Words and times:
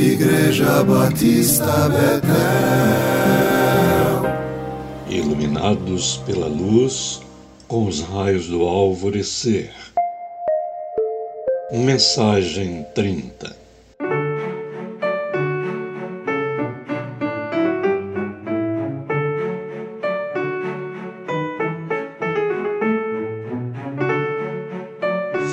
Igreja 0.00 0.82
Batista 0.82 1.90
Betel. 1.90 2.30
Iluminados 5.10 6.16
pela 6.24 6.46
luz, 6.46 7.20
com 7.68 7.86
os 7.86 8.00
raios 8.00 8.46
do 8.46 8.62
alvorecer. 8.62 9.70
Mensagem 11.70 12.86
30 12.94 13.54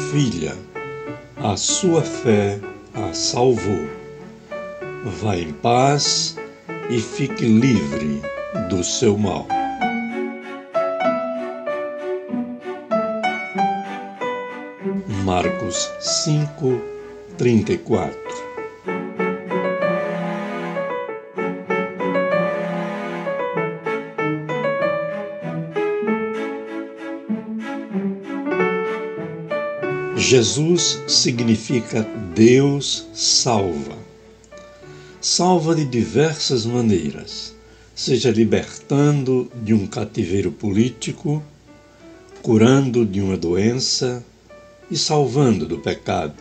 Filha, 0.09 0.55
a 1.35 1.57
sua 1.57 2.01
fé 2.01 2.57
a 2.93 3.13
salvou. 3.13 3.96
Vá 5.09 5.37
em 5.37 5.53
paz 5.53 6.35
e 6.89 6.99
fique 6.99 7.45
livre 7.45 8.21
do 8.69 8.83
seu 8.83 9.17
mal. 9.17 9.47
Marcos 15.23 15.89
5, 15.99 16.81
34 17.37 18.17
Jesus 30.17 31.01
significa 31.07 32.03
Deus 32.35 33.07
salva. 33.13 34.06
Salva 35.19 35.73
de 35.73 35.83
diversas 35.83 36.63
maneiras, 36.63 37.55
seja 37.95 38.29
libertando 38.29 39.51
de 39.63 39.73
um 39.73 39.87
cativeiro 39.87 40.51
político, 40.51 41.43
curando 42.43 43.03
de 43.03 43.19
uma 43.19 43.35
doença 43.35 44.23
e 44.91 44.95
salvando 44.95 45.65
do 45.65 45.79
pecado. 45.79 46.35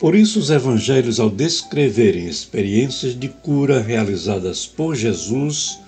Por 0.00 0.16
isso, 0.16 0.40
os 0.40 0.50
evangelhos, 0.50 1.20
ao 1.20 1.30
descreverem 1.30 2.26
experiências 2.26 3.18
de 3.18 3.28
cura 3.28 3.80
realizadas 3.80 4.66
por 4.66 4.96
Jesus, 4.96 5.78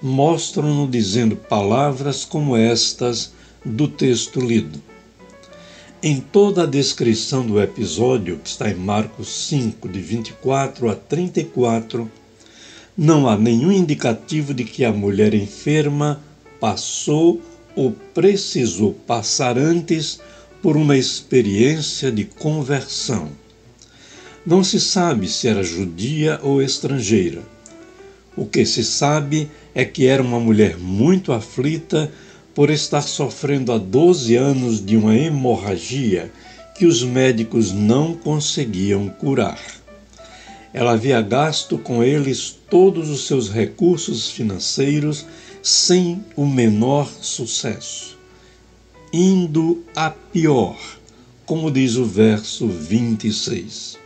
mostram-no 0.00 0.86
dizendo 0.86 1.34
palavras 1.34 2.24
como 2.24 2.56
estas 2.56 3.32
do 3.64 3.88
texto 3.88 4.40
lido. 4.40 4.80
Em 6.08 6.20
toda 6.20 6.62
a 6.62 6.66
descrição 6.66 7.44
do 7.44 7.60
episódio, 7.60 8.38
que 8.38 8.48
está 8.48 8.70
em 8.70 8.76
Marcos 8.76 9.48
5, 9.48 9.88
de 9.88 10.00
24 10.00 10.88
a 10.88 10.94
34, 10.94 12.08
não 12.96 13.28
há 13.28 13.36
nenhum 13.36 13.72
indicativo 13.72 14.54
de 14.54 14.62
que 14.62 14.84
a 14.84 14.92
mulher 14.92 15.34
enferma 15.34 16.22
passou 16.60 17.42
ou 17.74 17.90
precisou 18.14 18.92
passar 18.92 19.58
antes 19.58 20.20
por 20.62 20.76
uma 20.76 20.96
experiência 20.96 22.12
de 22.12 22.24
conversão. 22.24 23.28
Não 24.46 24.62
se 24.62 24.80
sabe 24.80 25.26
se 25.26 25.48
era 25.48 25.64
judia 25.64 26.38
ou 26.40 26.62
estrangeira. 26.62 27.42
O 28.36 28.46
que 28.46 28.64
se 28.64 28.84
sabe 28.84 29.50
é 29.74 29.84
que 29.84 30.06
era 30.06 30.22
uma 30.22 30.38
mulher 30.38 30.78
muito 30.78 31.32
aflita 31.32 32.12
por 32.56 32.70
estar 32.70 33.02
sofrendo 33.02 33.70
há 33.70 33.76
12 33.76 34.34
anos 34.34 34.82
de 34.82 34.96
uma 34.96 35.14
hemorragia 35.14 36.32
que 36.74 36.86
os 36.86 37.02
médicos 37.02 37.70
não 37.70 38.14
conseguiam 38.14 39.10
curar. 39.10 39.60
Ela 40.72 40.92
havia 40.92 41.20
gasto 41.20 41.76
com 41.76 42.02
eles 42.02 42.58
todos 42.70 43.10
os 43.10 43.26
seus 43.26 43.50
recursos 43.50 44.30
financeiros 44.30 45.26
sem 45.62 46.24
o 46.34 46.46
menor 46.46 47.06
sucesso, 47.20 48.16
indo 49.12 49.84
a 49.94 50.08
pior, 50.08 50.78
como 51.44 51.70
diz 51.70 51.96
o 51.96 52.06
verso 52.06 52.66
26. 52.68 53.98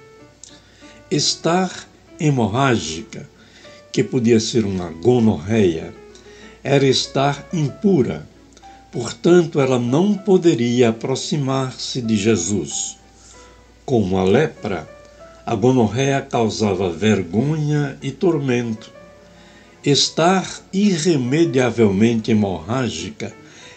Estar 1.08 1.88
hemorrágica, 2.18 3.30
que 3.92 4.02
podia 4.02 4.40
ser 4.40 4.64
uma 4.64 4.90
gonorreia, 4.90 5.94
era 6.64 6.84
estar 6.84 7.48
impura 7.52 8.28
Portanto, 8.92 9.60
ela 9.60 9.78
não 9.78 10.14
poderia 10.14 10.88
aproximar-se 10.88 12.02
de 12.02 12.16
Jesus. 12.16 12.96
Como 13.84 14.18
a 14.18 14.24
lepra, 14.24 14.88
a 15.46 15.54
gonorreia 15.54 16.20
causava 16.20 16.90
vergonha 16.90 17.96
e 18.02 18.10
tormento. 18.10 18.92
Estar 19.84 20.44
irremediavelmente 20.72 22.32
hemorrágica 22.32 23.32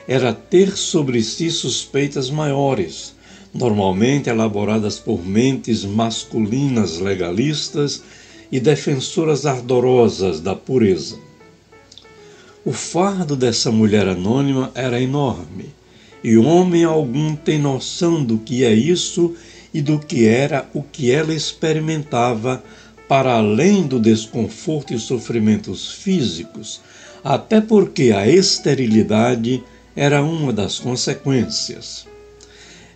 era 0.08 0.34
ter 0.34 0.76
sobre 0.76 1.22
si 1.22 1.52
suspeitas 1.52 2.32
maiores, 2.32 3.16
normalmente 3.54 4.30
elaboradas 4.30 5.00
por 5.00 5.24
mentes 5.24 5.86
masculinas 5.86 6.98
legalistas 6.98 8.02
e 8.52 8.60
defensoras 8.60 9.46
ardorosas 9.46 10.40
da 10.40 10.56
pureza. 10.56 11.18
O 12.66 12.72
fardo 12.72 13.36
dessa 13.36 13.70
mulher 13.70 14.08
anônima 14.08 14.72
era 14.74 15.02
enorme, 15.02 15.66
e 16.24 16.38
homem 16.38 16.86
algum 16.86 17.36
tem 17.36 17.60
noção 17.60 18.24
do 18.24 18.38
que 18.38 18.64
é 18.64 18.74
isso 18.74 19.36
e 19.74 19.82
do 19.82 20.00
que 20.00 20.26
era 20.26 20.70
o 20.74 20.82
que 20.82 21.12
ela 21.12 21.34
experimentava, 21.34 22.64
para 23.06 23.34
além 23.34 23.86
do 23.86 24.00
desconforto 24.00 24.94
e 24.94 25.00
sofrimentos 25.00 25.92
físicos, 25.92 26.80
até 27.22 27.60
porque 27.60 28.14
a 28.14 28.30
esterilidade 28.30 29.62
era 29.94 30.24
uma 30.24 30.54
das 30.54 30.80
consequências. 30.80 32.08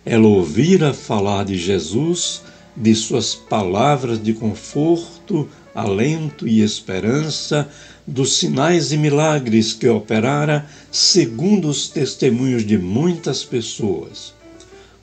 Ela 0.02 0.28
ouvira 0.28 0.94
falar 0.94 1.44
de 1.44 1.58
Jesus, 1.58 2.40
de 2.74 2.94
suas 2.94 3.34
palavras 3.34 4.22
de 4.22 4.32
conforto, 4.32 5.46
alento 5.78 6.48
e 6.48 6.60
esperança, 6.60 7.68
dos 8.06 8.36
sinais 8.38 8.90
e 8.92 8.96
milagres 8.96 9.72
que 9.72 9.88
operara, 9.88 10.66
segundo 10.90 11.68
os 11.68 11.88
testemunhos 11.88 12.66
de 12.66 12.76
muitas 12.76 13.44
pessoas. 13.44 14.34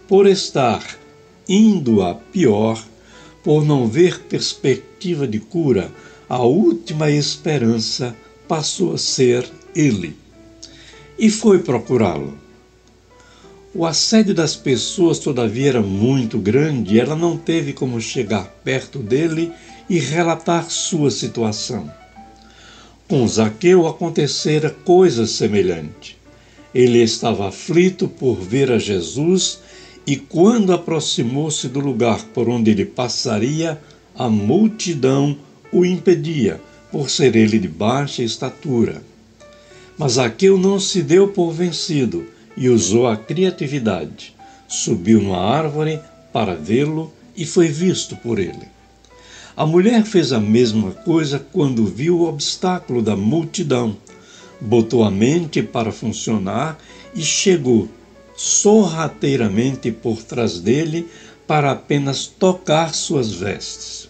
Por 0.07 0.27
estar 0.27 0.83
indo 1.47 2.01
a 2.01 2.13
pior, 2.13 2.83
por 3.43 3.63
não 3.63 3.87
ver 3.87 4.21
perspectiva 4.21 5.27
de 5.27 5.39
cura, 5.39 5.91
a 6.27 6.41
última 6.41 7.09
esperança 7.09 8.15
passou 8.47 8.95
a 8.95 8.97
ser 8.97 9.47
ele. 9.75 10.15
E 11.17 11.29
foi 11.29 11.59
procurá-lo. 11.59 12.37
O 13.73 13.85
assédio 13.85 14.33
das 14.33 14.55
pessoas, 14.55 15.19
todavia, 15.19 15.69
era 15.69 15.81
muito 15.81 16.37
grande 16.39 16.95
e 16.95 16.99
ela 16.99 17.15
não 17.15 17.37
teve 17.37 17.73
como 17.73 17.99
chegar 18.01 18.45
perto 18.63 18.99
dele 18.99 19.51
e 19.89 19.99
relatar 19.99 20.69
sua 20.69 21.11
situação. 21.11 21.91
Com 23.07 23.27
Zaqueu 23.27 23.87
acontecera 23.87 24.69
coisa 24.69 25.27
semelhante. 25.27 26.17
Ele 26.73 27.01
estava 27.01 27.47
aflito 27.47 28.07
por 28.07 28.35
ver 28.35 28.71
a 28.71 28.79
Jesus 28.79 29.59
e, 30.07 30.15
quando 30.15 30.73
aproximou-se 30.73 31.67
do 31.67 31.79
lugar 31.79 32.23
por 32.33 32.49
onde 32.49 32.71
ele 32.71 32.85
passaria, 32.85 33.79
a 34.17 34.29
multidão 34.29 35.37
o 35.71 35.85
impedia, 35.85 36.59
por 36.91 37.09
ser 37.09 37.35
ele 37.35 37.59
de 37.59 37.67
baixa 37.67 38.23
estatura. 38.23 39.03
Mas 39.97 40.13
Zaqueu 40.13 40.57
não 40.57 40.79
se 40.79 41.01
deu 41.01 41.27
por 41.27 41.51
vencido 41.51 42.25
e 42.57 42.69
usou 42.69 43.07
a 43.07 43.15
criatividade. 43.15 44.33
Subiu 44.67 45.21
numa 45.21 45.39
árvore 45.39 45.99
para 46.33 46.55
vê-lo 46.55 47.13
e 47.35 47.45
foi 47.45 47.67
visto 47.67 48.15
por 48.15 48.39
ele. 48.39 48.74
A 49.57 49.65
mulher 49.65 50.03
fez 50.03 50.33
a 50.33 50.39
mesma 50.39 50.91
coisa 50.91 51.39
quando 51.39 51.85
viu 51.85 52.19
o 52.19 52.27
obstáculo 52.27 53.01
da 53.01 53.15
multidão. 53.15 53.95
Botou 54.59 55.01
a 55.01 55.09
mente 55.09 55.63
para 55.63 55.93
funcionar 55.93 56.77
e 57.13 57.21
chegou 57.21 57.87
sorrateiramente 58.35 59.93
por 59.93 60.21
trás 60.21 60.59
dele 60.59 61.07
para 61.47 61.71
apenas 61.71 62.27
tocar 62.27 62.93
suas 62.93 63.31
vestes. 63.31 64.09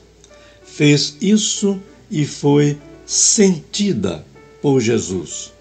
Fez 0.66 1.16
isso 1.22 1.80
e 2.10 2.26
foi 2.26 2.80
sentida 3.06 4.26
por 4.64 4.82
Jesus. 4.82 5.54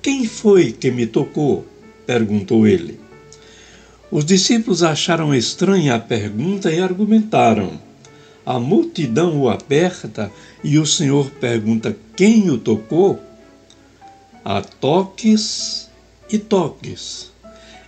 Quem 0.00 0.26
foi 0.26 0.70
que 0.70 0.92
me 0.92 1.06
tocou? 1.06 1.66
perguntou 2.06 2.68
ele. 2.68 3.00
Os 4.12 4.24
discípulos 4.24 4.84
acharam 4.84 5.34
estranha 5.34 5.96
a 5.96 5.98
pergunta 5.98 6.72
e 6.72 6.78
argumentaram 6.78 7.87
a 8.48 8.58
multidão 8.58 9.38
o 9.42 9.50
aperta 9.50 10.32
e 10.64 10.78
o 10.78 10.86
Senhor 10.86 11.30
pergunta 11.32 11.94
quem 12.16 12.48
o 12.48 12.56
tocou? 12.56 13.20
Há 14.42 14.62
toques 14.62 15.90
e 16.30 16.38
toques. 16.38 17.30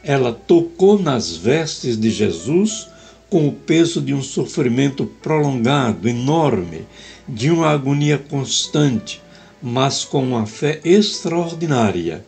Ela 0.04 0.34
tocou 0.34 1.00
nas 1.00 1.34
vestes 1.34 1.98
de 1.98 2.10
Jesus 2.10 2.88
com 3.30 3.48
o 3.48 3.52
peso 3.52 4.02
de 4.02 4.12
um 4.12 4.22
sofrimento 4.22 5.06
prolongado, 5.06 6.06
enorme, 6.06 6.86
de 7.26 7.50
uma 7.50 7.70
agonia 7.70 8.18
constante, 8.18 9.22
mas 9.62 10.04
com 10.04 10.22
uma 10.22 10.44
fé 10.44 10.78
extraordinária, 10.84 12.22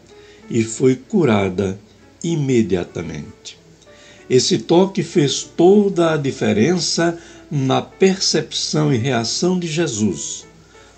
e 0.49 0.65
foi 0.65 0.97
curada 0.97 1.79
imediatamente. 2.25 3.59
Esse 4.31 4.57
toque 4.57 5.03
fez 5.03 5.43
toda 5.43 6.15
a 6.15 6.17
diferença 6.17 7.19
na 7.55 7.83
percepção 7.83 8.95
e 8.95 8.97
reação 8.97 9.59
de 9.59 9.67
Jesus. 9.67 10.47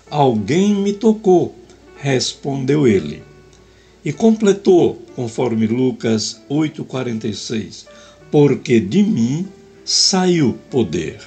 Alguém 0.09 0.73
me 0.73 0.93
tocou, 0.93 1.53
respondeu 1.97 2.87
ele. 2.87 3.21
E 4.05 4.13
completou, 4.13 5.01
conforme 5.17 5.67
Lucas 5.67 6.39
8,46, 6.49 7.87
porque 8.31 8.79
de 8.79 9.03
mim 9.03 9.45
saiu 9.83 10.57
poder. 10.71 11.19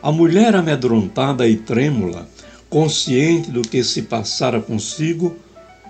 A 0.00 0.12
mulher 0.12 0.54
amedrontada 0.54 1.48
e 1.48 1.56
trêmula, 1.56 2.28
consciente 2.70 3.50
do 3.50 3.62
que 3.62 3.82
se 3.82 4.02
passara 4.02 4.60
consigo, 4.60 5.34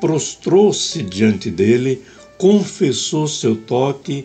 prostrou-se 0.01 1.03
diante 1.03 1.51
dele, 1.51 2.03
confessou 2.39 3.29
seu 3.29 3.55
toque 3.55 4.25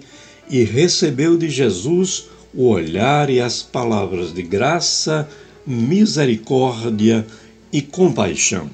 e 0.49 0.63
recebeu 0.63 1.37
de 1.37 1.49
Jesus 1.49 2.36
o 2.57 2.69
olhar 2.69 3.29
e 3.29 3.39
as 3.39 3.61
palavras 3.61 4.33
de 4.33 4.41
graça, 4.41 5.29
misericórdia 5.65 7.23
e 7.71 7.83
compaixão. 7.83 8.67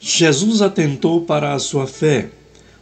Jesus 0.00 0.60
atentou 0.60 1.20
para 1.20 1.54
a 1.54 1.58
sua 1.60 1.86
fé, 1.86 2.28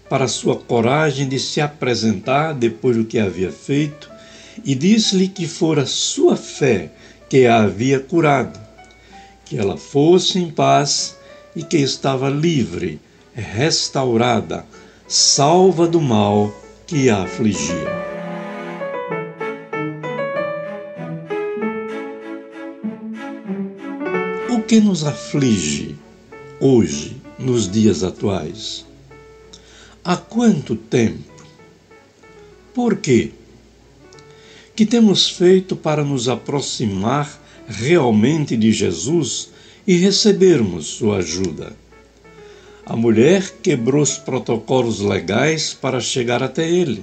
para 0.08 0.24
a 0.24 0.28
sua 0.28 0.56
coragem 0.56 1.28
de 1.28 1.38
se 1.38 1.60
apresentar 1.60 2.54
depois 2.54 2.96
do 2.96 3.04
que 3.04 3.18
havia 3.18 3.52
feito 3.52 4.08
e 4.64 4.74
disse-lhe 4.74 5.28
que 5.28 5.46
fora 5.46 5.84
sua 5.84 6.34
fé 6.34 6.90
que 7.28 7.46
a 7.46 7.58
havia 7.58 8.00
curado, 8.00 8.58
que 9.44 9.58
ela 9.58 9.76
fosse 9.76 10.38
em 10.38 10.50
paz 10.50 11.14
e 11.54 11.62
que 11.62 11.76
estava 11.76 12.30
livre, 12.30 12.98
restaurada, 13.34 14.64
salva 15.06 15.86
do 15.86 16.00
mal 16.00 16.50
que 16.86 17.10
a 17.10 17.24
afligia. 17.24 18.07
Que 24.68 24.80
nos 24.80 25.02
aflige 25.02 25.96
hoje, 26.60 27.16
nos 27.38 27.70
dias 27.70 28.02
atuais? 28.02 28.84
Há 30.04 30.14
quanto 30.14 30.76
tempo? 30.76 31.32
Por 32.74 32.98
quê? 32.98 33.30
Que 34.76 34.84
temos 34.84 35.30
feito 35.30 35.74
para 35.74 36.04
nos 36.04 36.28
aproximar 36.28 37.42
realmente 37.66 38.58
de 38.58 38.70
Jesus 38.70 39.48
e 39.86 39.96
recebermos 39.96 40.86
sua 40.86 41.16
ajuda? 41.16 41.74
A 42.84 42.94
mulher 42.94 43.50
quebrou 43.62 44.02
os 44.02 44.18
protocolos 44.18 45.00
legais 45.00 45.72
para 45.72 45.98
chegar 45.98 46.42
até 46.42 46.68
ele. 46.68 47.02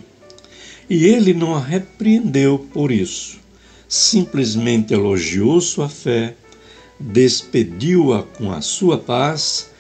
E 0.88 1.06
ele 1.06 1.34
não 1.34 1.56
a 1.56 1.60
repreendeu 1.60 2.60
por 2.60 2.92
isso. 2.92 3.40
Simplesmente 3.90 4.94
elogiou 4.94 5.60
sua 5.60 5.90
fé 5.90 6.36
despediu-a 7.00 8.24
com 8.24 8.52
a 8.52 8.62
sua 8.62 8.98
paz 8.98 9.72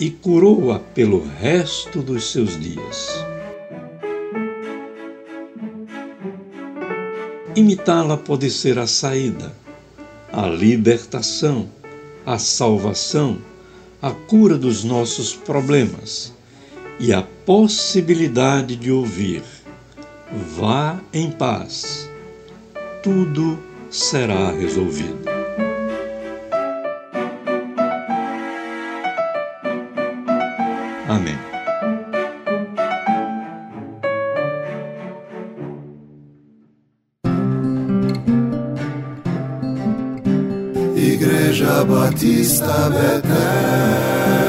e 0.00 0.10
curou-a 0.10 0.78
pelo 0.78 1.24
resto 1.40 2.02
dos 2.02 2.32
seus 2.32 2.58
dias. 2.58 3.24
Imitá-la 7.54 8.16
pode 8.16 8.50
ser 8.50 8.78
a 8.78 8.86
saída, 8.86 9.52
a 10.32 10.46
libertação, 10.46 11.68
a 12.24 12.38
salvação, 12.38 13.38
a 14.00 14.10
cura 14.10 14.56
dos 14.56 14.82
nossos 14.82 15.34
problemas 15.34 16.32
e 16.98 17.12
a 17.12 17.22
possibilidade 17.44 18.74
de 18.76 18.90
ouvir: 18.90 19.42
vá 20.56 20.98
em 21.12 21.30
paz, 21.30 22.08
tudo 23.02 23.58
será 23.90 24.50
resolvido. 24.50 25.31
Amém. 31.12 31.36
Igreja 40.96 41.84
Batista 41.84 42.88
Betel 42.88 44.41